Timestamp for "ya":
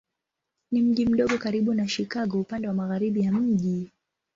3.23-3.31